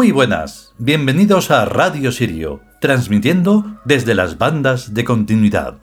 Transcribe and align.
Muy 0.00 0.12
buenas, 0.12 0.72
bienvenidos 0.78 1.50
a 1.50 1.66
Radio 1.66 2.10
Sirio, 2.10 2.62
transmitiendo 2.80 3.76
desde 3.84 4.14
las 4.14 4.38
bandas 4.38 4.94
de 4.94 5.04
continuidad. 5.04 5.76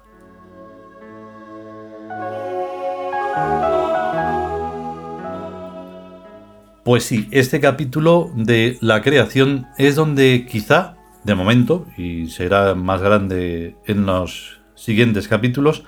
Pues 6.84 7.04
sí, 7.04 7.28
este 7.30 7.60
capítulo 7.60 8.32
de 8.36 8.80
la 8.82 9.04
creación 9.04 9.68
es 9.78 9.94
donde 9.94 10.48
quizá, 10.50 10.96
de 11.24 11.36
momento, 11.36 11.86
y 11.96 12.26
será 12.26 12.74
más 12.74 13.04
grande 13.04 13.76
en 13.86 14.08
los 14.08 14.62
siguientes 14.74 15.28
capítulos, 15.28 15.84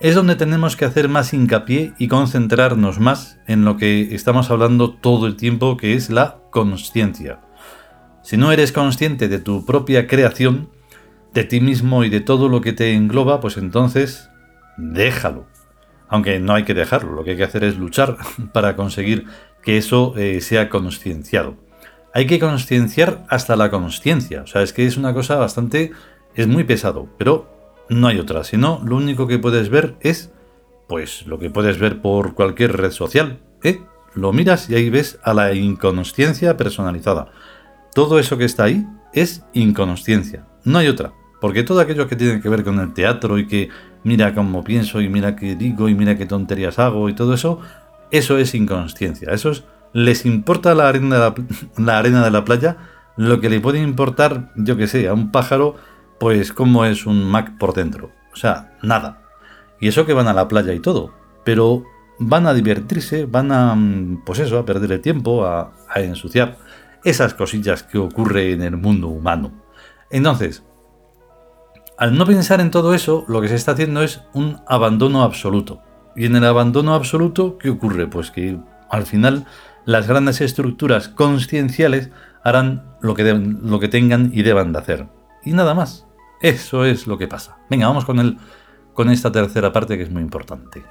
es 0.00 0.14
donde 0.14 0.36
tenemos 0.36 0.76
que 0.76 0.84
hacer 0.84 1.08
más 1.08 1.32
hincapié 1.32 1.94
y 1.98 2.08
concentrarnos 2.08 3.00
más 3.00 3.38
en 3.46 3.64
lo 3.64 3.78
que 3.78 4.14
estamos 4.14 4.50
hablando 4.50 4.92
todo 4.92 5.26
el 5.26 5.36
tiempo, 5.36 5.78
que 5.78 5.94
es 5.94 6.10
la 6.10 6.42
conciencia. 6.50 7.40
Si 8.30 8.36
no 8.36 8.52
eres 8.52 8.70
consciente 8.70 9.26
de 9.26 9.40
tu 9.40 9.66
propia 9.66 10.06
creación, 10.06 10.68
de 11.34 11.42
ti 11.42 11.60
mismo 11.60 12.04
y 12.04 12.10
de 12.10 12.20
todo 12.20 12.48
lo 12.48 12.60
que 12.60 12.72
te 12.72 12.94
engloba, 12.94 13.40
pues 13.40 13.56
entonces 13.56 14.30
déjalo. 14.76 15.48
Aunque 16.08 16.38
no 16.38 16.54
hay 16.54 16.62
que 16.62 16.72
dejarlo, 16.72 17.10
lo 17.10 17.24
que 17.24 17.32
hay 17.32 17.36
que 17.36 17.42
hacer 17.42 17.64
es 17.64 17.76
luchar 17.76 18.18
para 18.52 18.76
conseguir 18.76 19.24
que 19.64 19.78
eso 19.78 20.14
eh, 20.16 20.40
sea 20.42 20.68
concienciado. 20.68 21.56
Hay 22.14 22.28
que 22.28 22.38
concienciar 22.38 23.26
hasta 23.28 23.56
la 23.56 23.68
conciencia, 23.68 24.42
o 24.42 24.46
sea, 24.46 24.62
es 24.62 24.72
que 24.72 24.86
es 24.86 24.96
una 24.96 25.12
cosa 25.12 25.34
bastante... 25.34 25.90
es 26.36 26.46
muy 26.46 26.62
pesado, 26.62 27.08
pero 27.18 27.50
no 27.88 28.06
hay 28.06 28.20
otra, 28.20 28.44
sino 28.44 28.80
lo 28.84 28.94
único 28.94 29.26
que 29.26 29.40
puedes 29.40 29.70
ver 29.70 29.96
es, 30.02 30.30
pues, 30.86 31.26
lo 31.26 31.40
que 31.40 31.50
puedes 31.50 31.80
ver 31.80 32.00
por 32.00 32.34
cualquier 32.34 32.76
red 32.76 32.92
social, 32.92 33.40
¿eh? 33.64 33.80
Lo 34.14 34.32
miras 34.32 34.70
y 34.70 34.76
ahí 34.76 34.88
ves 34.88 35.18
a 35.24 35.34
la 35.34 35.52
inconsciencia 35.52 36.56
personalizada. 36.56 37.32
Todo 37.94 38.18
eso 38.18 38.38
que 38.38 38.44
está 38.44 38.64
ahí 38.64 38.86
es 39.12 39.44
inconsciencia, 39.52 40.46
no 40.64 40.78
hay 40.78 40.88
otra. 40.88 41.12
Porque 41.40 41.62
todo 41.62 41.80
aquello 41.80 42.06
que 42.06 42.16
tiene 42.16 42.40
que 42.40 42.48
ver 42.48 42.62
con 42.62 42.78
el 42.80 42.92
teatro 42.92 43.38
y 43.38 43.46
que 43.46 43.70
mira 44.04 44.34
cómo 44.34 44.62
pienso 44.62 45.00
y 45.00 45.08
mira 45.08 45.36
qué 45.36 45.56
digo 45.56 45.88
y 45.88 45.94
mira 45.94 46.16
qué 46.16 46.26
tonterías 46.26 46.78
hago 46.78 47.08
y 47.08 47.14
todo 47.14 47.34
eso, 47.34 47.60
eso 48.10 48.38
es 48.38 48.54
inconsciencia. 48.54 49.32
Eso 49.32 49.50
es, 49.50 49.64
les 49.92 50.26
importa 50.26 50.74
la 50.74 50.88
arena 50.88 51.32
de 52.22 52.30
la, 52.30 52.44
playa 52.44 52.76
lo 53.16 53.40
que 53.40 53.48
le 53.48 53.60
puede 53.60 53.80
importar, 53.80 54.52
yo 54.54 54.76
que 54.76 54.86
sé, 54.86 55.08
a 55.08 55.14
un 55.14 55.32
pájaro, 55.32 55.76
pues 56.18 56.52
cómo 56.52 56.84
es 56.84 57.06
un 57.06 57.24
Mac 57.24 57.56
por 57.58 57.72
dentro. 57.72 58.12
O 58.32 58.36
sea, 58.36 58.76
nada. 58.82 59.22
Y 59.80 59.88
eso 59.88 60.04
que 60.04 60.12
van 60.12 60.28
a 60.28 60.34
la 60.34 60.46
playa 60.46 60.74
y 60.74 60.80
todo. 60.80 61.14
Pero 61.42 61.84
van 62.18 62.46
a 62.46 62.52
divertirse, 62.52 63.24
van 63.24 63.50
a, 63.50 63.76
pues 64.26 64.40
eso, 64.40 64.58
a 64.58 64.66
perder 64.66 64.92
el 64.92 65.00
tiempo, 65.00 65.46
a 65.46 65.72
ensuciar 65.96 66.58
esas 67.04 67.34
cosillas 67.34 67.82
que 67.82 67.98
ocurre 67.98 68.52
en 68.52 68.62
el 68.62 68.76
mundo 68.76 69.08
humano. 69.08 69.52
Entonces, 70.10 70.64
al 71.96 72.16
no 72.16 72.26
pensar 72.26 72.60
en 72.60 72.70
todo 72.70 72.94
eso, 72.94 73.24
lo 73.28 73.40
que 73.40 73.48
se 73.48 73.54
está 73.54 73.72
haciendo 73.72 74.02
es 74.02 74.22
un 74.32 74.60
abandono 74.66 75.22
absoluto. 75.22 75.82
Y 76.16 76.26
en 76.26 76.36
el 76.36 76.44
abandono 76.44 76.94
absoluto, 76.94 77.58
¿qué 77.58 77.70
ocurre? 77.70 78.06
Pues 78.06 78.30
que 78.30 78.58
al 78.90 79.06
final 79.06 79.46
las 79.84 80.08
grandes 80.08 80.40
estructuras 80.40 81.08
conscienciales 81.08 82.10
harán 82.42 82.96
lo 83.00 83.14
que, 83.14 83.24
lo 83.34 83.80
que 83.80 83.88
tengan 83.88 84.30
y 84.32 84.42
deban 84.42 84.72
de 84.72 84.78
hacer. 84.78 85.08
Y 85.44 85.52
nada 85.52 85.74
más. 85.74 86.06
Eso 86.40 86.86
es 86.86 87.06
lo 87.06 87.18
que 87.18 87.28
pasa. 87.28 87.58
Venga, 87.68 87.86
vamos 87.86 88.06
con, 88.06 88.18
el, 88.18 88.38
con 88.94 89.10
esta 89.10 89.30
tercera 89.30 89.72
parte 89.72 89.98
que 89.98 90.04
es 90.04 90.10
muy 90.10 90.22
importante. 90.22 90.82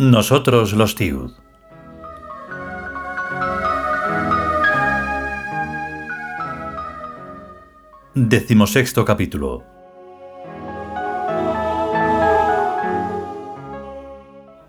Nosotros 0.00 0.72
los 0.72 0.94
Tiud. 0.94 1.30
Decimosexto 8.14 9.04
capítulo. 9.04 9.62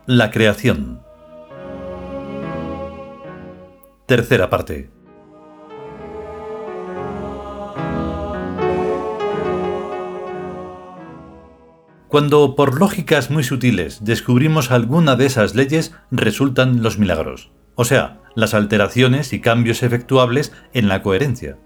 La 0.05 0.29
creación. 0.31 1.01
Tercera 4.07 4.49
parte. 4.49 4.91
Cuando 12.11 12.57
por 12.57 12.77
lógicas 12.77 13.31
muy 13.31 13.41
sutiles 13.41 14.03
descubrimos 14.03 14.69
alguna 14.69 15.15
de 15.15 15.27
esas 15.27 15.55
leyes, 15.55 15.93
resultan 16.11 16.83
los 16.83 16.97
milagros, 16.97 17.51
o 17.75 17.85
sea, 17.85 18.19
las 18.35 18.53
alteraciones 18.53 19.31
y 19.31 19.39
cambios 19.39 19.81
efectuables 19.81 20.51
en 20.73 20.89
la 20.89 21.03
coherencia. 21.03 21.57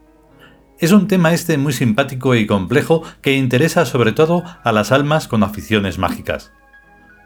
Es 0.79 0.91
un 0.91 1.07
tema 1.07 1.33
este 1.33 1.57
muy 1.57 1.73
simpático 1.73 2.35
y 2.35 2.45
complejo 2.45 3.01
que 3.23 3.33
interesa 3.33 3.87
sobre 3.87 4.11
todo 4.11 4.43
a 4.63 4.71
las 4.71 4.91
almas 4.91 5.27
con 5.27 5.41
aficiones 5.41 5.97
mágicas. 5.97 6.51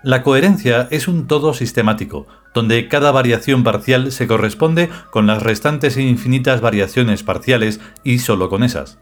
La 0.01 0.23
coherencia 0.23 0.87
es 0.89 1.09
un 1.09 1.27
todo 1.27 1.53
sistemático, 1.53 2.25
donde 2.53 2.87
cada 2.87 3.11
variación 3.11 3.65
parcial 3.65 4.13
se 4.13 4.27
corresponde 4.27 4.89
con 5.11 5.27
las 5.27 5.43
restantes 5.43 5.97
e 5.97 6.03
infinitas 6.03 6.61
variaciones 6.61 7.23
parciales 7.23 7.81
y 8.01 8.19
solo 8.19 8.47
con 8.47 8.63
esas. 8.63 8.97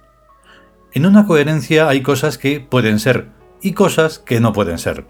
En 0.91 1.05
una 1.05 1.27
coherencia 1.27 1.87
hay 1.87 2.01
cosas 2.01 2.39
que 2.39 2.59
pueden 2.59 2.97
ser, 2.97 3.36
y 3.61 3.73
cosas 3.73 4.19
que 4.19 4.39
no 4.39 4.53
pueden 4.53 4.77
ser. 4.77 5.05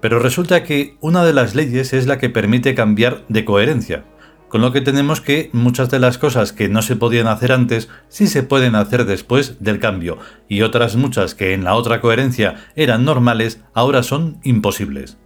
Pero 0.00 0.18
resulta 0.18 0.62
que 0.62 0.96
una 1.00 1.24
de 1.24 1.32
las 1.32 1.54
leyes 1.54 1.92
es 1.92 2.06
la 2.06 2.18
que 2.18 2.30
permite 2.30 2.74
cambiar 2.74 3.24
de 3.28 3.44
coherencia, 3.44 4.04
con 4.48 4.60
lo 4.60 4.72
que 4.72 4.80
tenemos 4.80 5.20
que 5.20 5.50
muchas 5.52 5.90
de 5.90 5.98
las 5.98 6.18
cosas 6.18 6.52
que 6.52 6.68
no 6.68 6.82
se 6.82 6.96
podían 6.96 7.26
hacer 7.26 7.52
antes 7.52 7.88
sí 8.08 8.26
se 8.26 8.42
pueden 8.42 8.74
hacer 8.74 9.04
después 9.04 9.56
del 9.60 9.78
cambio, 9.78 10.18
y 10.48 10.62
otras 10.62 10.96
muchas 10.96 11.34
que 11.34 11.52
en 11.52 11.64
la 11.64 11.74
otra 11.74 12.00
coherencia 12.00 12.66
eran 12.76 13.04
normales 13.04 13.60
ahora 13.74 14.02
son 14.02 14.38
imposibles. 14.44 15.18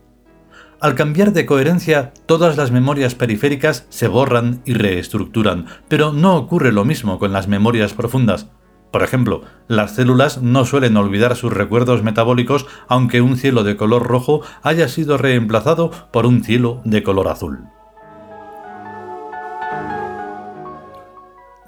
Al 0.81 0.95
cambiar 0.95 1.35
de 1.35 1.45
coherencia, 1.45 2.15
todas 2.25 2.57
las 2.57 2.71
memorias 2.71 3.15
periféricas 3.15 3.85
se 3.91 4.09
borran 4.09 4.63
y 4.65 4.73
reestructuran, 4.73 5.67
pero 5.89 6.15
no 6.15 6.37
ocurre 6.37 6.73
lo 6.73 6.87
mismo 6.87 7.19
con 7.19 7.35
las 7.35 7.49
memorias 7.49 7.93
profundas, 7.93 8.49
por 8.91 9.03
ejemplo, 9.03 9.43
las 9.69 9.95
células 9.95 10.43
no 10.43 10.65
suelen 10.65 10.97
olvidar 10.97 11.37
sus 11.37 11.53
recuerdos 11.53 12.03
metabólicos 12.03 12.67
aunque 12.89 13.21
un 13.21 13.37
cielo 13.37 13.63
de 13.63 13.77
color 13.77 14.03
rojo 14.03 14.43
haya 14.63 14.89
sido 14.89 15.17
reemplazado 15.17 15.91
por 16.13 16.27
un 16.27 16.43
cielo 16.43 16.81
de 16.85 17.03
color 17.03 17.29
azul. 17.29 17.61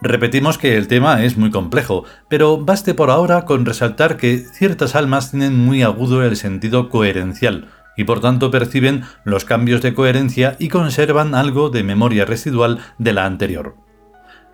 Repetimos 0.05 0.59
que 0.59 0.77
el 0.77 0.89
tema 0.89 1.23
es 1.23 1.37
muy 1.37 1.53
complejo, 1.53 2.05
pero 2.29 2.59
baste 2.59 2.93
por 2.93 3.09
ahora 3.09 3.45
con 3.45 3.65
resaltar 3.65 4.17
que 4.17 4.39
ciertas 4.39 4.97
almas 4.97 5.31
tienen 5.31 5.57
muy 5.57 5.85
agudo 5.85 6.25
el 6.25 6.37
sentido 6.37 6.89
coherencial, 6.89 7.69
y 7.97 8.03
por 8.03 8.21
tanto 8.21 8.51
perciben 8.51 9.05
los 9.25 9.45
cambios 9.45 9.81
de 9.81 9.95
coherencia 9.95 10.57
y 10.59 10.71
conservan 10.71 11.37
algo 11.37 11.71
de 11.71 11.85
memoria 11.85 12.25
residual 12.25 12.81
de 12.99 13.13
la 13.13 13.27
anterior. 13.27 13.77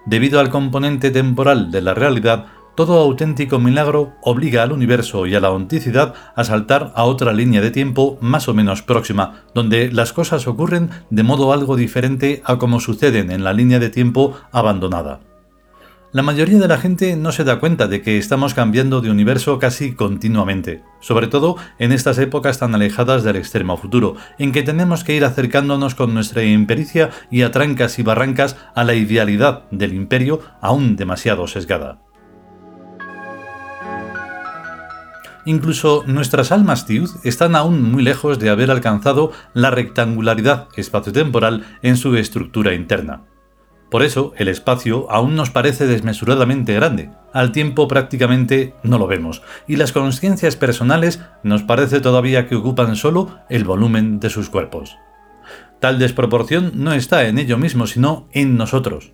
Debido 0.05 0.39
al 0.39 0.51
componente 0.51 1.11
temporal 1.11 1.71
de 1.71 1.81
la 1.81 1.95
realidad, 1.95 2.47
todo 2.79 3.01
auténtico 3.01 3.59
milagro 3.59 4.15
obliga 4.23 4.63
al 4.63 4.71
universo 4.71 5.27
y 5.27 5.35
a 5.35 5.41
la 5.41 5.51
onticidad 5.51 6.15
a 6.37 6.45
saltar 6.45 6.93
a 6.95 7.03
otra 7.03 7.33
línea 7.33 7.61
de 7.61 7.73
tiempo 7.73 8.19
más 8.21 8.47
o 8.47 8.55
menos 8.55 8.83
próxima, 8.83 9.43
donde 9.53 9.91
las 9.91 10.13
cosas 10.13 10.47
ocurren 10.47 10.91
de 11.11 11.25
modo 11.25 11.53
algo 11.53 11.75
diferente 11.75 12.41
a 12.45 12.57
como 12.59 12.79
suceden 12.79 13.33
en 13.33 13.43
la 13.43 13.53
línea 13.53 13.81
de 13.81 13.91
tiempo 13.91 14.37
abandonada. 14.53 15.19
La 16.13 16.23
mayoría 16.23 16.61
de 16.61 16.69
la 16.69 16.79
gente 16.79 17.17
no 17.17 17.33
se 17.33 17.43
da 17.43 17.59
cuenta 17.59 17.89
de 17.89 18.01
que 18.01 18.17
estamos 18.17 18.55
cambiando 18.55 19.01
de 19.01 19.11
universo 19.11 19.59
casi 19.59 19.97
continuamente, 19.97 20.85
sobre 21.01 21.27
todo 21.27 21.57
en 21.81 21.91
estas 21.91 22.19
épocas 22.19 22.61
tan 22.61 22.77
alejadas 22.77 23.25
del 23.25 23.35
extremo 23.35 23.77
futuro, 23.77 24.15
en 24.39 24.53
que 24.53 24.63
tenemos 24.63 25.03
que 25.03 25.17
ir 25.17 25.25
acercándonos 25.25 25.97
con 25.97 26.15
nuestra 26.15 26.45
impericia 26.45 27.11
y 27.29 27.43
a 27.43 27.51
trancas 27.51 27.99
y 27.99 28.05
barrancas 28.05 28.57
a 28.77 28.85
la 28.85 28.95
idealidad 28.95 29.65
del 29.73 29.95
imperio 29.95 30.43
aún 30.61 30.95
demasiado 30.95 31.49
sesgada. 31.49 32.08
Incluso 35.49 36.05
nuestras 36.07 36.53
almas 36.53 36.85
Tiud 36.85 37.09
están 37.25 37.57
aún 37.57 37.83
muy 37.91 38.03
lejos 38.03 38.39
de 38.39 38.51
haber 38.51 38.71
alcanzado 38.71 39.33
la 39.55 39.71
rectangularidad 39.71 40.69
espaciotemporal 40.77 41.65
en 41.81 41.97
su 41.97 42.15
estructura 42.17 42.75
interna. 42.75 43.23
Por 43.91 44.03
eso 44.03 44.35
el 44.37 44.49
espacio 44.49 45.11
aún 45.11 45.37
nos 45.37 45.49
parece 45.49 45.87
desmesuradamente 45.87 46.75
grande, 46.75 47.13
al 47.33 47.51
tiempo 47.51 47.89
prácticamente 47.89 48.75
no 48.83 48.99
lo 48.99 49.07
vemos, 49.07 49.41
y 49.67 49.77
las 49.77 49.93
conciencias 49.93 50.57
personales 50.57 51.23
nos 51.43 51.63
parece 51.63 52.01
todavía 52.01 52.47
que 52.47 52.57
ocupan 52.57 52.95
solo 52.95 53.39
el 53.49 53.65
volumen 53.65 54.21
de 54.21 54.29
sus 54.29 54.51
cuerpos. 54.51 54.99
Tal 55.81 55.99
desproporción 55.99 56.73
no 56.75 56.93
está 56.93 57.27
en 57.27 57.39
ello 57.39 57.57
mismo, 57.57 57.87
sino 57.87 58.29
en 58.33 58.59
nosotros. 58.59 59.13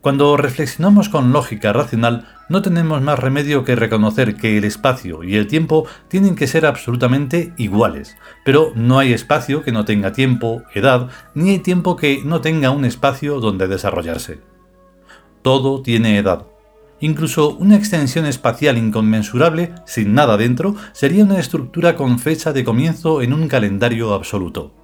Cuando 0.00 0.36
reflexionamos 0.36 1.08
con 1.08 1.32
lógica 1.32 1.72
racional, 1.72 2.28
no 2.48 2.62
tenemos 2.62 3.02
más 3.02 3.18
remedio 3.18 3.64
que 3.64 3.74
reconocer 3.74 4.36
que 4.36 4.56
el 4.56 4.64
espacio 4.64 5.24
y 5.24 5.34
el 5.34 5.48
tiempo 5.48 5.86
tienen 6.06 6.36
que 6.36 6.46
ser 6.46 6.66
absolutamente 6.66 7.52
iguales, 7.56 8.16
pero 8.44 8.72
no 8.76 9.00
hay 9.00 9.12
espacio 9.12 9.64
que 9.64 9.72
no 9.72 9.84
tenga 9.84 10.12
tiempo, 10.12 10.62
edad, 10.72 11.08
ni 11.34 11.50
hay 11.50 11.58
tiempo 11.58 11.96
que 11.96 12.22
no 12.24 12.40
tenga 12.40 12.70
un 12.70 12.84
espacio 12.84 13.40
donde 13.40 13.66
desarrollarse. 13.66 14.38
Todo 15.42 15.82
tiene 15.82 16.16
edad. 16.16 16.46
Incluso 17.00 17.56
una 17.56 17.76
extensión 17.76 18.24
espacial 18.24 18.78
inconmensurable, 18.78 19.74
sin 19.84 20.14
nada 20.14 20.36
dentro, 20.36 20.76
sería 20.92 21.24
una 21.24 21.40
estructura 21.40 21.96
con 21.96 22.20
fecha 22.20 22.52
de 22.52 22.64
comienzo 22.64 23.20
en 23.20 23.32
un 23.32 23.48
calendario 23.48 24.14
absoluto. 24.14 24.77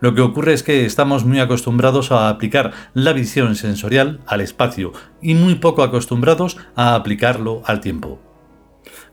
Lo 0.00 0.14
que 0.14 0.20
ocurre 0.20 0.52
es 0.52 0.62
que 0.62 0.84
estamos 0.84 1.24
muy 1.24 1.40
acostumbrados 1.40 2.12
a 2.12 2.28
aplicar 2.28 2.72
la 2.94 3.12
visión 3.12 3.56
sensorial 3.56 4.20
al 4.26 4.40
espacio 4.40 4.92
y 5.20 5.34
muy 5.34 5.56
poco 5.56 5.82
acostumbrados 5.82 6.56
a 6.76 6.94
aplicarlo 6.94 7.62
al 7.66 7.80
tiempo. 7.80 8.20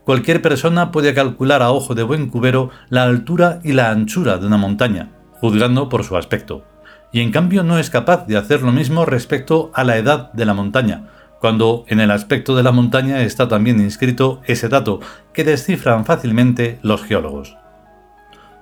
Cualquier 0.04 0.40
persona 0.40 0.92
puede 0.92 1.14
calcular 1.14 1.62
a 1.62 1.72
ojo 1.72 1.94
de 1.94 2.04
buen 2.04 2.28
cubero 2.28 2.70
la 2.88 3.02
altura 3.02 3.58
y 3.64 3.72
la 3.72 3.90
anchura 3.90 4.38
de 4.38 4.46
una 4.46 4.56
montaña, 4.56 5.10
juzgando 5.40 5.88
por 5.88 6.04
su 6.04 6.16
aspecto, 6.16 6.64
y 7.12 7.20
en 7.20 7.32
cambio 7.32 7.62
no 7.62 7.78
es 7.78 7.90
capaz 7.90 8.26
de 8.26 8.36
hacer 8.36 8.62
lo 8.62 8.72
mismo 8.72 9.04
respecto 9.04 9.70
a 9.74 9.84
la 9.84 9.96
edad 9.96 10.32
de 10.32 10.44
la 10.44 10.54
montaña, 10.54 11.08
cuando 11.40 11.84
en 11.88 12.00
el 12.00 12.10
aspecto 12.10 12.54
de 12.56 12.62
la 12.62 12.72
montaña 12.72 13.22
está 13.22 13.48
también 13.48 13.80
inscrito 13.80 14.40
ese 14.46 14.68
dato 14.68 15.00
que 15.32 15.44
descifran 15.44 16.04
fácilmente 16.04 16.78
los 16.82 17.02
geólogos. 17.02 17.56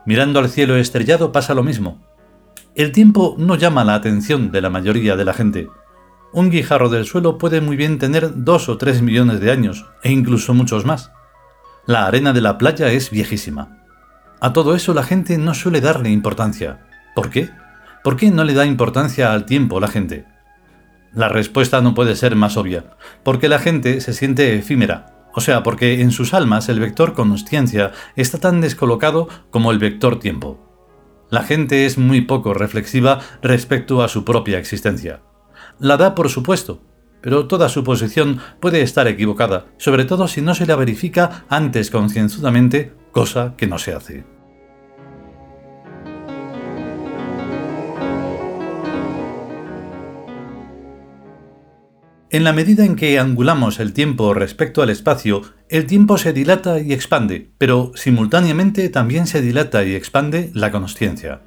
Mirando 0.06 0.38
al 0.38 0.50
cielo 0.50 0.76
estrellado 0.76 1.32
pasa 1.32 1.54
lo 1.54 1.62
mismo. 1.62 2.02
El 2.74 2.92
tiempo 2.92 3.36
no 3.38 3.54
llama 3.56 3.84
la 3.84 3.94
atención 3.94 4.50
de 4.50 4.60
la 4.60 4.68
mayoría 4.68 5.16
de 5.16 5.24
la 5.24 5.32
gente. 5.32 5.68
Un 6.32 6.50
guijarro 6.50 6.88
del 6.88 7.06
suelo 7.06 7.38
puede 7.38 7.60
muy 7.60 7.76
bien 7.76 7.98
tener 7.98 8.44
dos 8.44 8.68
o 8.68 8.76
tres 8.76 9.00
millones 9.00 9.40
de 9.40 9.50
años, 9.50 9.86
e 10.02 10.10
incluso 10.10 10.52
muchos 10.52 10.84
más. 10.84 11.12
La 11.86 12.06
arena 12.06 12.32
de 12.32 12.40
la 12.40 12.58
playa 12.58 12.90
es 12.90 13.10
viejísima. 13.10 13.78
A 14.40 14.52
todo 14.52 14.74
eso 14.74 14.92
la 14.92 15.04
gente 15.04 15.38
no 15.38 15.54
suele 15.54 15.80
darle 15.80 16.10
importancia. 16.10 16.80
¿Por 17.14 17.30
qué? 17.30 17.50
¿Por 18.02 18.16
qué 18.16 18.30
no 18.30 18.44
le 18.44 18.52
da 18.52 18.66
importancia 18.66 19.32
al 19.32 19.46
tiempo 19.46 19.80
la 19.80 19.88
gente? 19.88 20.26
La 21.14 21.28
respuesta 21.28 21.80
no 21.80 21.94
puede 21.94 22.16
ser 22.16 22.34
más 22.34 22.56
obvia, 22.56 22.84
porque 23.22 23.48
la 23.48 23.60
gente 23.60 24.00
se 24.00 24.12
siente 24.12 24.58
efímera, 24.58 25.13
o 25.34 25.40
sea, 25.40 25.62
porque 25.62 26.00
en 26.00 26.10
sus 26.10 26.32
almas 26.32 26.68
el 26.68 26.80
vector 26.80 27.12
consciencia 27.12 27.92
está 28.16 28.38
tan 28.38 28.60
descolocado 28.60 29.28
como 29.50 29.70
el 29.70 29.78
vector 29.78 30.18
tiempo. 30.18 30.60
La 31.30 31.42
gente 31.42 31.86
es 31.86 31.98
muy 31.98 32.20
poco 32.20 32.54
reflexiva 32.54 33.20
respecto 33.42 34.02
a 34.02 34.08
su 34.08 34.24
propia 34.24 34.58
existencia. 34.58 35.22
La 35.78 35.96
da 35.96 36.14
por 36.14 36.28
supuesto, 36.28 36.82
pero 37.20 37.46
toda 37.48 37.68
su 37.68 37.82
posición 37.82 38.38
puede 38.60 38.82
estar 38.82 39.08
equivocada, 39.08 39.66
sobre 39.78 40.04
todo 40.04 40.28
si 40.28 40.42
no 40.42 40.54
se 40.54 40.66
la 40.66 40.76
verifica 40.76 41.44
antes 41.48 41.90
concienzudamente, 41.90 42.92
cosa 43.12 43.54
que 43.56 43.66
no 43.66 43.78
se 43.78 43.94
hace. 43.94 44.33
En 52.34 52.42
la 52.42 52.52
medida 52.52 52.84
en 52.84 52.96
que 52.96 53.20
angulamos 53.20 53.78
el 53.78 53.92
tiempo 53.92 54.34
respecto 54.34 54.82
al 54.82 54.90
espacio, 54.90 55.42
el 55.68 55.86
tiempo 55.86 56.18
se 56.18 56.32
dilata 56.32 56.80
y 56.80 56.92
expande, 56.92 57.52
pero 57.58 57.92
simultáneamente 57.94 58.88
también 58.88 59.28
se 59.28 59.40
dilata 59.40 59.84
y 59.84 59.94
expande 59.94 60.50
la 60.52 60.72
consciencia. 60.72 61.42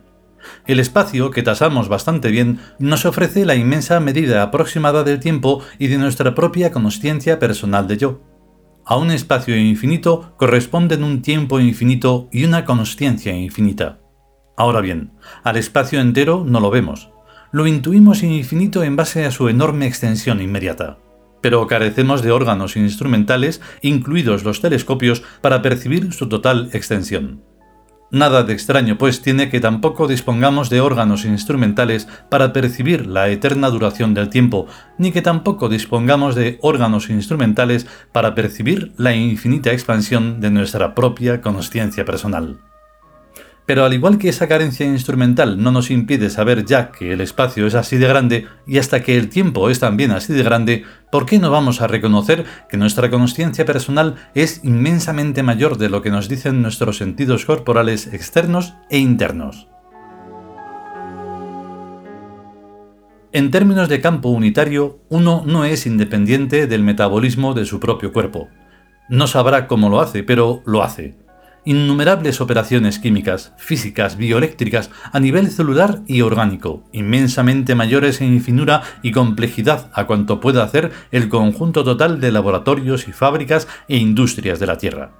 El 0.65 0.79
espacio, 0.79 1.29
que 1.29 1.43
tasamos 1.43 1.89
bastante 1.89 2.31
bien, 2.31 2.61
nos 2.79 3.05
ofrece 3.05 3.45
la 3.45 3.55
inmensa 3.55 3.99
medida 3.99 4.41
aproximada 4.41 5.03
del 5.03 5.19
tiempo 5.19 5.61
y 5.77 5.87
de 5.87 5.97
nuestra 5.97 6.33
propia 6.33 6.71
consciencia 6.71 7.37
personal 7.37 7.85
de 7.89 7.97
yo. 7.97 8.21
A 8.85 8.95
un 8.95 9.11
espacio 9.11 9.57
infinito 9.57 10.35
corresponden 10.37 11.03
un 11.03 11.21
tiempo 11.21 11.59
infinito 11.59 12.29
y 12.31 12.45
una 12.45 12.63
consciencia 12.63 13.35
infinita. 13.35 13.99
Ahora 14.55 14.79
bien, 14.79 15.11
al 15.43 15.57
espacio 15.57 15.99
entero 15.99 16.45
no 16.47 16.61
lo 16.61 16.69
vemos, 16.69 17.09
lo 17.51 17.67
intuimos 17.67 18.23
infinito 18.23 18.83
en 18.83 18.95
base 18.95 19.25
a 19.25 19.31
su 19.31 19.49
enorme 19.49 19.87
extensión 19.87 20.41
inmediata. 20.41 20.97
Pero 21.41 21.67
carecemos 21.67 22.21
de 22.21 22.31
órganos 22.31 22.75
instrumentales, 22.75 23.61
incluidos 23.81 24.43
los 24.43 24.61
telescopios, 24.61 25.23
para 25.41 25.61
percibir 25.61 26.13
su 26.13 26.27
total 26.27 26.69
extensión. 26.73 27.43
Nada 28.09 28.43
de 28.43 28.53
extraño, 28.53 28.97
pues, 28.97 29.21
tiene 29.21 29.49
que 29.49 29.59
tampoco 29.59 30.07
dispongamos 30.07 30.69
de 30.69 30.79
órganos 30.79 31.25
instrumentales 31.25 32.07
para 32.29 32.53
percibir 32.53 33.05
la 33.05 33.27
eterna 33.27 33.69
duración 33.69 34.13
del 34.13 34.29
tiempo, 34.29 34.67
ni 34.97 35.11
que 35.11 35.21
tampoco 35.21 35.67
dispongamos 35.67 36.33
de 36.33 36.57
órganos 36.61 37.09
instrumentales 37.09 37.85
para 38.13 38.33
percibir 38.33 38.93
la 38.95 39.13
infinita 39.13 39.73
expansión 39.73 40.39
de 40.39 40.51
nuestra 40.51 40.95
propia 40.95 41.41
conciencia 41.41 42.05
personal. 42.05 42.59
Pero 43.67 43.83
al 43.83 43.93
igual 43.93 44.17
que 44.17 44.29
esa 44.29 44.47
carencia 44.47 44.85
instrumental 44.85 45.61
no 45.61 45.71
nos 45.71 45.91
impide 45.91 46.29
saber 46.29 46.63
ya 46.63 46.89
que 46.89 47.11
el 47.11 47.19
espacio 47.19 47.67
es 47.67 47.75
así 47.75 47.97
de 47.97 48.07
grande 48.07 48.47
y 48.65 48.77
hasta 48.77 49.03
que 49.03 49.17
el 49.17 49.27
tiempo 49.27 49.69
es 49.69 49.81
también 49.81 50.11
así 50.11 50.31
de 50.31 50.41
grande, 50.41 50.85
¿por 51.11 51.25
qué 51.25 51.37
no 51.37 51.51
vamos 51.51 51.81
a 51.81 51.87
reconocer 51.87 52.45
que 52.69 52.77
nuestra 52.77 53.09
conciencia 53.09 53.65
personal 53.65 54.15
es 54.33 54.61
inmensamente 54.63 55.43
mayor 55.43 55.77
de 55.77 55.89
lo 55.89 56.01
que 56.01 56.11
nos 56.11 56.29
dicen 56.29 56.61
nuestros 56.61 56.95
sentidos 56.95 57.43
corporales 57.43 58.07
externos 58.13 58.73
e 58.89 58.99
internos? 58.99 59.67
En 63.33 63.51
términos 63.51 63.89
de 63.89 63.99
campo 63.99 64.29
unitario, 64.29 65.01
uno 65.09 65.43
no 65.45 65.65
es 65.65 65.85
independiente 65.85 66.67
del 66.67 66.83
metabolismo 66.83 67.53
de 67.53 67.65
su 67.65 67.81
propio 67.81 68.13
cuerpo. 68.13 68.47
No 69.09 69.27
sabrá 69.27 69.67
cómo 69.67 69.89
lo 69.89 69.99
hace, 69.99 70.23
pero 70.23 70.63
lo 70.65 70.83
hace 70.83 71.26
innumerables 71.67 72.39
operaciones 72.39 72.97
químicas, 72.97 73.51
físicas, 73.57 74.15
bioeléctricas 74.15 74.89
a 75.11 75.19
nivel 75.19 75.51
celular 75.51 75.99
y 76.07 76.21
orgánico, 76.21 76.85
inmensamente 76.93 77.75
mayores 77.75 78.21
en 78.21 78.41
finura 78.41 78.83
y 79.01 79.11
complejidad 79.11 79.91
a 79.93 80.07
cuanto 80.07 80.39
pueda 80.39 80.63
hacer 80.63 80.93
el 81.11 81.27
conjunto 81.27 81.83
total 81.83 82.21
de 82.21 82.31
laboratorios 82.31 83.09
y 83.09 83.11
fábricas 83.11 83.67
e 83.89 83.97
industrias 83.97 84.61
de 84.61 84.67
la 84.67 84.77
Tierra. 84.77 85.11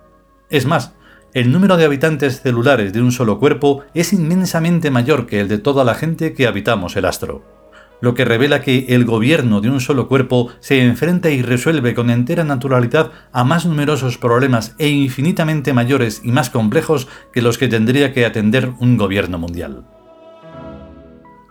Es 0.50 0.66
más, 0.66 0.94
el 1.34 1.52
número 1.52 1.76
de 1.76 1.84
habitantes 1.84 2.42
celulares 2.42 2.94
de 2.94 3.02
un 3.02 3.12
solo 3.12 3.40
cuerpo 3.40 3.84
es 3.94 4.14
inmensamente 4.14 4.90
mayor 4.90 5.28
que 5.28 5.42
el 5.42 5.50
de 5.50 5.58
toda 5.58 5.84
la 5.84 5.96
gente 5.96 6.34
que 6.34 6.48
habitamos 6.48 6.96
el 6.96 7.04
astro 7.04 7.57
lo 8.02 8.14
que 8.14 8.26
revela 8.26 8.62
que 8.62 8.86
el 8.90 9.06
gobierno 9.06 9.62
de 9.62 9.70
un 9.70 9.82
solo 9.82 10.08
cuerpo 10.08 10.50
se 10.60 10.84
enfrenta 10.84 11.30
y 11.30 11.42
resuelve 11.42 11.94
con 11.94 12.10
entera 12.10 12.44
naturalidad 12.44 13.12
a 13.32 13.44
más 13.44 13.66
numerosos 13.66 14.18
problemas 14.18 14.76
e 14.78 14.90
infinitamente 14.90 15.74
mayores 15.74 16.22
y 16.24 16.32
más 16.32 16.50
complejos 16.50 17.08
que 17.34 17.42
los 17.42 17.58
que 17.58 17.68
tendría 17.68 18.14
que 18.14 18.26
atender 18.26 18.72
un 18.80 18.98
gobierno 18.98 19.38
mundial. 19.38 19.86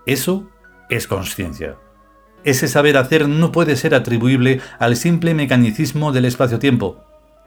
Eso 0.06 0.48
es 0.88 1.06
conciencia. 1.06 1.76
Ese 2.44 2.68
saber 2.68 2.96
hacer 2.96 3.28
no 3.28 3.50
puede 3.50 3.74
ser 3.74 3.94
atribuible 3.94 4.60
al 4.78 4.94
simple 4.96 5.34
mecanicismo 5.34 6.12
del 6.12 6.26
espacio-tiempo. 6.26 7.02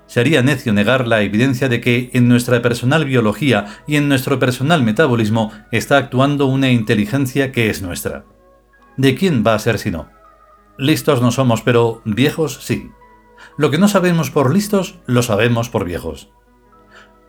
Sería 0.08 0.42
necio 0.42 0.74
negar 0.74 1.08
la 1.08 1.22
evidencia 1.22 1.70
de 1.70 1.80
que 1.80 2.10
en 2.14 2.28
nuestra 2.28 2.62
personal 2.62 3.06
biología 3.06 3.68
y 3.88 3.96
en 3.96 4.10
nuestro 4.10 4.40
personal 4.40 4.84
metabolismo 4.84 5.54
está 5.72 5.98
actuando 5.98 6.48
una 6.48 6.70
inteligencia 6.72 7.54
que 7.54 7.70
es 7.70 7.82
nuestra. 7.82 8.26
¿De 9.00 9.16
quién 9.16 9.46
va 9.48 9.54
a 9.54 9.60
ser 9.60 9.80
si 9.80 9.92
no? 9.92 10.10
Listos 10.78 11.22
no 11.22 11.32
somos, 11.32 11.62
pero 11.62 12.02
viejos 12.04 12.60
sí. 12.62 12.92
Lo 13.56 13.72
que 13.72 13.78
no 13.78 13.88
sabemos 13.88 14.30
por 14.30 14.54
listos, 14.54 15.00
lo 15.06 15.24
sabemos 15.24 15.70
por 15.70 15.86
viejos. 15.86 16.32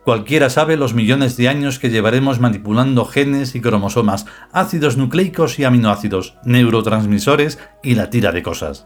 Cualquiera 0.03 0.49
sabe 0.49 0.75
los 0.75 0.93
millones 0.93 1.37
de 1.37 1.47
años 1.47 1.79
que 1.79 1.89
llevaremos 1.89 2.41
manipulando 2.41 3.05
genes 3.05 3.55
y 3.55 3.61
cromosomas, 3.61 4.25
ácidos 4.51 4.97
nucleicos 4.97 5.59
y 5.59 5.63
aminoácidos, 5.63 6.35
neurotransmisores 6.43 7.57
y 7.81 7.95
la 7.95 8.09
tira 8.09 8.33
de 8.33 8.43
cosas. 8.43 8.85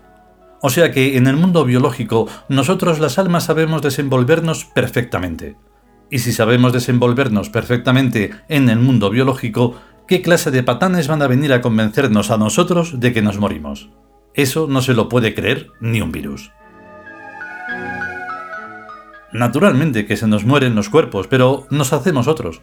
O 0.61 0.69
sea 0.69 0.91
que 0.91 1.17
en 1.17 1.25
el 1.25 1.37
mundo 1.37 1.65
biológico 1.65 2.27
nosotros 2.49 2.99
las 2.99 3.17
almas 3.17 3.45
sabemos 3.45 3.81
desenvolvernos 3.81 4.63
perfectamente. 4.63 5.57
Y 6.11 6.19
si 6.19 6.31
sabemos 6.31 6.71
desenvolvernos 6.71 7.49
perfectamente 7.49 8.29
en 8.47 8.69
el 8.69 8.77
mundo 8.77 9.09
biológico, 9.09 9.73
¿Qué 10.07 10.21
clase 10.21 10.51
de 10.51 10.61
patanes 10.61 11.07
van 11.07 11.23
a 11.23 11.27
venir 11.27 11.51
a 11.51 11.61
convencernos 11.61 12.29
a 12.29 12.37
nosotros 12.37 12.99
de 12.99 13.11
que 13.11 13.23
nos 13.23 13.39
morimos? 13.39 13.89
Eso 14.35 14.67
no 14.69 14.83
se 14.83 14.93
lo 14.93 15.09
puede 15.09 15.33
creer 15.33 15.71
ni 15.79 15.99
un 15.99 16.11
virus. 16.11 16.51
Naturalmente 19.33 20.05
que 20.05 20.15
se 20.15 20.27
nos 20.27 20.45
mueren 20.45 20.75
los 20.75 20.89
cuerpos, 20.89 21.25
pero 21.27 21.65
nos 21.71 21.91
hacemos 21.91 22.27
otros. 22.27 22.61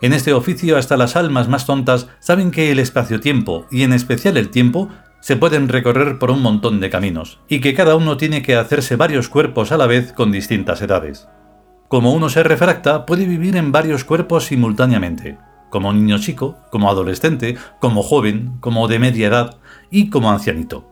En 0.00 0.14
este 0.14 0.32
oficio 0.32 0.78
hasta 0.78 0.96
las 0.96 1.14
almas 1.14 1.46
más 1.46 1.66
tontas 1.66 2.08
saben 2.20 2.50
que 2.50 2.72
el 2.72 2.78
espacio-tiempo, 2.78 3.66
y 3.70 3.82
en 3.82 3.92
especial 3.92 4.38
el 4.38 4.48
tiempo, 4.48 4.88
se 5.20 5.36
pueden 5.36 5.68
recorrer 5.68 6.18
por 6.18 6.30
un 6.30 6.40
montón 6.40 6.80
de 6.80 6.88
caminos, 6.88 7.38
y 7.48 7.60
que 7.60 7.74
cada 7.74 7.96
uno 7.96 8.16
tiene 8.16 8.40
que 8.40 8.56
hacerse 8.56 8.96
varios 8.96 9.28
cuerpos 9.28 9.72
a 9.72 9.76
la 9.76 9.86
vez 9.86 10.14
con 10.14 10.32
distintas 10.32 10.80
edades. 10.80 11.28
Como 11.88 12.14
uno 12.14 12.30
se 12.30 12.42
refracta, 12.42 13.04
puede 13.04 13.26
vivir 13.26 13.56
en 13.56 13.72
varios 13.72 14.04
cuerpos 14.04 14.46
simultáneamente, 14.46 15.36
como 15.70 15.92
niño 15.92 16.18
chico, 16.18 16.56
como 16.70 16.90
adolescente, 16.90 17.56
como 17.80 18.02
joven, 18.02 18.56
como 18.60 18.88
de 18.88 18.98
media 18.98 19.28
edad 19.28 19.56
y 19.90 20.10
como 20.10 20.30
ancianito. 20.30 20.86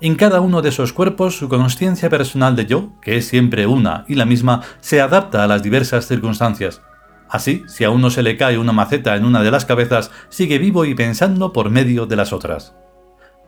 En 0.00 0.16
cada 0.16 0.40
uno 0.40 0.62
de 0.62 0.70
esos 0.70 0.92
cuerpos 0.92 1.36
su 1.36 1.48
conciencia 1.48 2.10
personal 2.10 2.56
de 2.56 2.66
yo, 2.66 2.90
que 3.00 3.16
es 3.16 3.28
siempre 3.28 3.66
una 3.66 4.04
y 4.08 4.16
la 4.16 4.24
misma, 4.24 4.62
se 4.80 5.00
adapta 5.00 5.44
a 5.44 5.46
las 5.46 5.62
diversas 5.62 6.08
circunstancias. 6.08 6.82
Así, 7.28 7.62
si 7.68 7.84
a 7.84 7.90
uno 7.90 8.10
se 8.10 8.22
le 8.22 8.36
cae 8.36 8.58
una 8.58 8.72
maceta 8.72 9.14
en 9.16 9.24
una 9.24 9.42
de 9.42 9.50
las 9.50 9.64
cabezas, 9.64 10.10
sigue 10.28 10.58
vivo 10.58 10.84
y 10.84 10.94
pensando 10.94 11.52
por 11.52 11.70
medio 11.70 12.06
de 12.06 12.16
las 12.16 12.32
otras. 12.32 12.74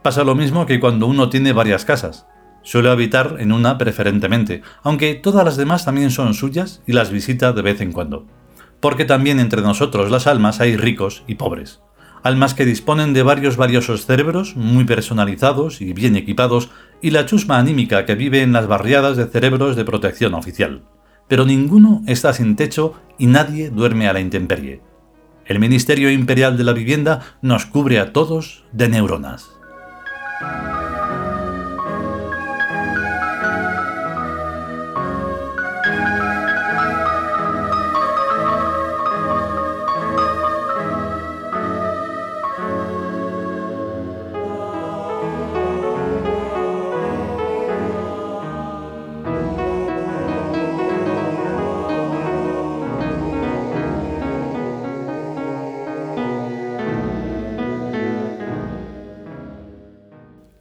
Pasa 0.03 0.23
lo 0.23 0.35
mismo 0.35 0.65
que 0.65 0.79
cuando 0.79 1.07
uno 1.07 1.29
tiene 1.29 1.53
varias 1.53 1.85
casas. 1.85 2.27
Suele 2.63 2.89
habitar 2.89 3.37
en 3.41 3.53
una 3.53 3.77
preferentemente, 3.77 4.63
aunque 4.83 5.15
todas 5.17 5.45
las 5.45 5.57
demás 5.57 5.85
también 5.85 6.11
son 6.11 6.35
suyas 6.35 6.83
y 6.87 6.93
las 6.93 7.11
visita 7.11 7.53
de 7.53 7.63
vez 7.63 7.81
en 7.81 7.91
cuando. 7.91 8.27
Porque 8.85 9.07
también 9.07 9.41
entre 9.41 9.63
nosotros 9.63 10.11
las 10.11 10.27
almas 10.27 10.61
hay 10.61 10.77
ricos 10.77 11.23
y 11.27 11.37
pobres 11.37 11.81
almas 12.23 12.53
que 12.55 12.67
disponen 12.67 13.15
de 13.15 13.23
varios 13.23 13.57
valiosos 13.57 14.05
cerebros 14.05 14.57
muy 14.57 14.85
personalizados 14.85 15.83
y 15.83 15.93
bien 15.93 16.17
equipados, 16.17 16.71
y 17.03 17.11
la 17.11 17.27
chusma 17.27 17.59
anímica 17.59 18.07
que 18.07 18.15
vive 18.15 18.41
en 18.43 18.53
las 18.53 18.67
barriadas 18.67 19.19
de 19.19 19.27
cerebros 19.27 19.77
de 19.77 19.85
protección 19.85 20.33
oficial. 20.33 20.83
Pero 21.29 21.45
ninguno 21.45 22.03
está 22.07 22.33
sin 22.33 22.57
techo 22.57 22.95
y 23.19 23.27
nadie 23.27 23.69
duerme 23.69 24.09
a 24.09 24.15
la 24.15 24.21
intemperie. 24.21 24.81
El 25.45 25.61
Ministerio 25.61 26.11
Imperial 26.11 26.57
de 26.57 26.65
la 26.65 26.73
Vivienda 26.73 27.21
nos 27.43 27.67
cubre 27.67 28.01
a 28.01 28.15
todos 28.15 28.65
de 28.73 28.89
neuronas. 28.89 29.51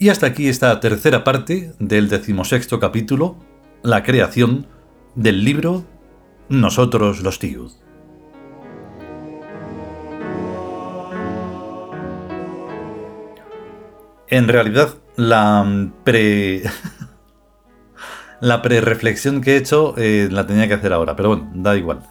Y 0.03 0.10
hasta 0.10 0.27
aquí 0.27 0.50
esta 0.50 0.81
tercera 0.81 1.24
parte 1.24 1.72
del 1.79 2.10
decimosexto 2.10 2.77
capítulo, 2.77 3.38
la 3.83 4.03
creación 4.03 4.67
del 5.15 5.45
libro 5.45 5.86
Nosotros 6.50 7.24
los 7.24 7.39
Tiud. 7.39 7.72
En 14.27 14.50
realidad, 14.50 14.89
la 15.15 15.89
pre. 16.03 16.63
la 18.41 18.62
pre-reflexión 18.62 19.39
que 19.39 19.53
he 19.53 19.55
hecho 19.55 19.95
eh, 19.95 20.27
la 20.29 20.45
tenía 20.45 20.67
que 20.67 20.74
hacer 20.74 20.91
ahora, 20.91 21.15
pero 21.15 21.29
bueno, 21.29 21.50
da 21.55 21.77
igual. 21.77 22.01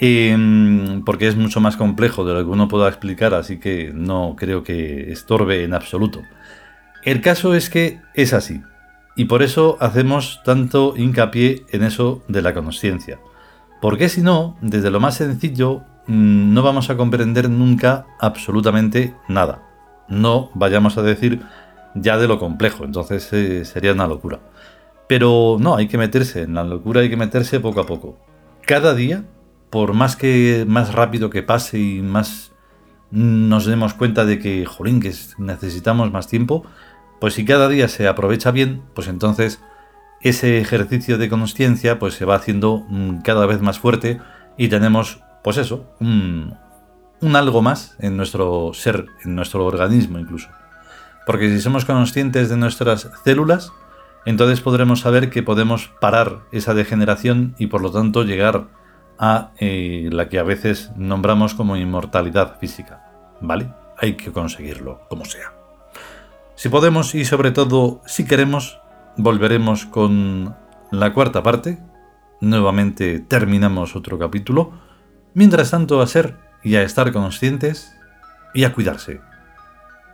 Em, 0.00 1.04
porque 1.04 1.28
es 1.28 1.36
mucho 1.36 1.60
más 1.60 1.76
complejo 1.76 2.24
de 2.24 2.34
lo 2.34 2.40
que 2.40 2.50
uno 2.50 2.66
pueda 2.66 2.88
explicar, 2.88 3.32
así 3.34 3.60
que 3.60 3.92
no 3.94 4.34
creo 4.36 4.64
que 4.64 5.12
estorbe 5.12 5.62
en 5.62 5.74
absoluto. 5.74 6.20
El 7.04 7.20
caso 7.20 7.54
es 7.54 7.70
que 7.70 8.00
es 8.14 8.32
así, 8.32 8.62
y 9.18 9.24
por 9.24 9.42
eso 9.42 9.76
hacemos 9.80 10.40
tanto 10.44 10.94
hincapié 10.96 11.64
en 11.70 11.82
eso 11.82 12.22
de 12.28 12.40
la 12.40 12.54
conciencia. 12.54 13.18
Porque 13.80 14.08
si 14.08 14.22
no, 14.22 14.56
desde 14.60 14.92
lo 14.92 15.00
más 15.00 15.16
sencillo, 15.16 15.82
mm, 16.06 16.54
no 16.54 16.62
vamos 16.62 16.88
a 16.88 16.96
comprender 16.96 17.50
nunca 17.50 18.06
absolutamente 18.20 19.16
nada. 19.28 19.62
No 20.08 20.50
vayamos 20.54 20.98
a 20.98 21.02
decir 21.02 21.42
ya 21.96 22.16
de 22.16 22.28
lo 22.28 22.38
complejo, 22.38 22.84
entonces 22.84 23.32
eh, 23.32 23.64
sería 23.64 23.92
una 23.92 24.06
locura. 24.06 24.38
Pero 25.08 25.56
no, 25.58 25.74
hay 25.74 25.88
que 25.88 25.98
meterse, 25.98 26.42
en 26.42 26.54
la 26.54 26.62
locura 26.62 27.00
hay 27.00 27.10
que 27.10 27.16
meterse 27.16 27.58
poco 27.58 27.80
a 27.80 27.86
poco. 27.86 28.18
Cada 28.66 28.94
día, 28.94 29.24
por 29.70 29.94
más 29.94 30.14
que 30.14 30.64
más 30.68 30.94
rápido 30.94 31.28
que 31.28 31.42
pase 31.42 31.80
y 31.80 32.02
más 32.02 32.52
nos 33.10 33.64
demos 33.64 33.94
cuenta 33.94 34.24
de 34.24 34.38
que, 34.38 34.64
jolín, 34.66 35.00
que 35.00 35.12
necesitamos 35.38 36.12
más 36.12 36.28
tiempo, 36.28 36.64
pues 37.20 37.34
si 37.34 37.44
cada 37.44 37.68
día 37.68 37.88
se 37.88 38.06
aprovecha 38.06 38.50
bien, 38.50 38.82
pues 38.94 39.08
entonces 39.08 39.60
ese 40.20 40.58
ejercicio 40.58 41.18
de 41.18 41.28
conciencia 41.28 41.98
pues 41.98 42.14
se 42.14 42.24
va 42.24 42.36
haciendo 42.36 42.84
mm, 42.88 43.18
cada 43.22 43.46
vez 43.46 43.60
más 43.60 43.78
fuerte 43.78 44.20
y 44.56 44.68
tenemos, 44.68 45.20
pues 45.42 45.56
eso, 45.56 45.86
un, 46.00 46.56
un 47.20 47.36
algo 47.36 47.62
más 47.62 47.96
en 48.00 48.16
nuestro 48.16 48.72
ser, 48.74 49.06
en 49.24 49.34
nuestro 49.34 49.64
organismo 49.64 50.18
incluso. 50.18 50.48
Porque 51.26 51.48
si 51.50 51.60
somos 51.60 51.84
conscientes 51.84 52.48
de 52.48 52.56
nuestras 52.56 53.10
células, 53.24 53.72
entonces 54.24 54.60
podremos 54.60 55.00
saber 55.00 55.30
que 55.30 55.42
podemos 55.42 55.90
parar 56.00 56.40
esa 56.52 56.74
degeneración 56.74 57.54
y 57.58 57.68
por 57.68 57.82
lo 57.82 57.90
tanto 57.90 58.24
llegar 58.24 58.66
a 59.18 59.52
eh, 59.58 60.08
la 60.12 60.28
que 60.28 60.38
a 60.38 60.44
veces 60.44 60.90
nombramos 60.96 61.54
como 61.54 61.76
inmortalidad 61.76 62.58
física. 62.58 63.04
¿Vale? 63.40 63.72
Hay 63.98 64.14
que 64.14 64.32
conseguirlo, 64.32 65.00
como 65.08 65.24
sea. 65.24 65.57
Si 66.58 66.68
podemos 66.68 67.14
y 67.14 67.24
sobre 67.24 67.52
todo 67.52 68.02
si 68.04 68.26
queremos, 68.26 68.80
volveremos 69.16 69.86
con 69.86 70.56
la 70.90 71.14
cuarta 71.14 71.40
parte. 71.44 71.78
Nuevamente 72.40 73.20
terminamos 73.20 73.94
otro 73.94 74.18
capítulo. 74.18 74.72
Mientras 75.34 75.70
tanto, 75.70 76.00
a 76.00 76.06
ser 76.08 76.36
y 76.64 76.74
a 76.74 76.82
estar 76.82 77.12
conscientes 77.12 77.94
y 78.54 78.64
a 78.64 78.74
cuidarse. 78.74 79.20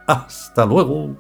Hasta 0.07 0.67
luego. 0.67 1.17